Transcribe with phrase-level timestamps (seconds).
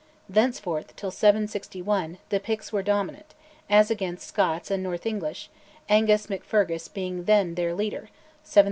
[0.27, 3.35] Thenceforth, till 761, the Picts were dominant,
[3.69, 5.47] as against Scots and north English,
[5.89, 8.09] Angus MacFergus being then their leader (731
[8.43, 8.57] 761).